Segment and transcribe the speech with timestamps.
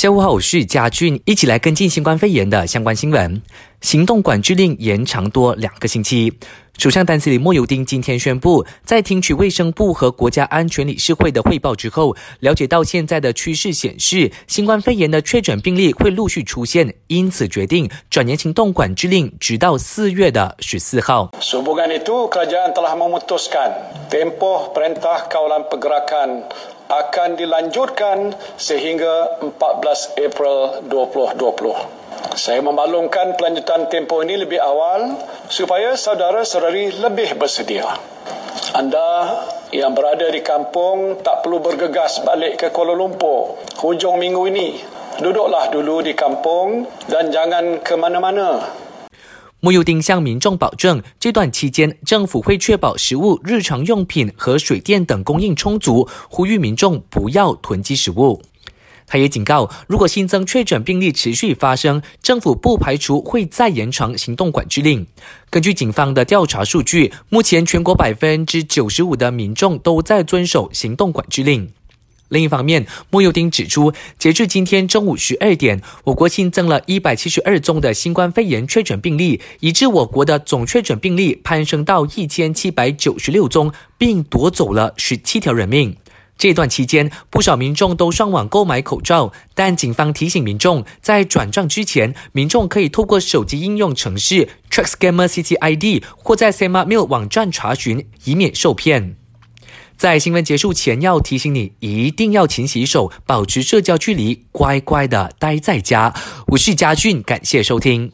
[0.00, 3.42] 下午好，我是嘉俊，一起来跟进新冠肺炎的相关新闻。
[3.80, 6.32] 行动管制令延长多两个星期。
[6.78, 21.30] 首相丹斯里莫尤丁今天宣布，在听取卫生部和国家安全理事会的汇报之后，了解到现在的趋势显示，新冠肺炎的确诊病例会陆续出现，因此决定转延行动管制令，直到四月的十四号。
[32.35, 35.15] Saya memaklumkan pelanjutan tempoh ini lebih awal
[35.47, 37.87] supaya saudara-saudari lebih bersedia.
[38.75, 39.39] Anda
[39.71, 44.69] yang berada di kampung tak perlu bergegas balik ke Kuala Lumpur hujung minggu ini.
[45.15, 48.67] Duduklah dulu di kampung dan jangan ke mana-mana.
[49.61, 58.41] 穆尤丁向民众保证，这段期间政府会确保食物、日常用品和水电等供应充足，呼吁民众不要囤积食物。
[59.10, 65.04] 他也警告，如果新增确诊病例持续发生，政府不排除会再延长行动管制令。
[65.50, 71.72] 根据警方的调查数据，目前全国百分之九十五的民众都在遵守行动管制令。
[72.28, 85.96] 另一方面，莫尤丁指出，截至今天中午十二点，我国新增了一百七十二宗的新冠肺炎确诊病例，以致我国的总确诊病例攀升到一千七百九十六宗，并夺走了十七条人命。
[86.40, 99.16] 这段期间，不少民众都上网购买口罩，但警方提醒民众，在转账之前，民众可以透过手机应用程式 Track Scammer CCID 或在 Sema Mail 网站查询，以免受骗。
[99.98, 106.14] 在新闻结束前，要提醒你一定要勤洗手，保持社交距离，乖乖的待在家。
[106.46, 108.10] 我是嘉俊，感谢收听。